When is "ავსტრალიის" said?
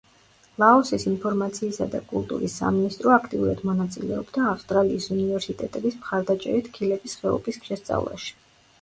4.55-5.13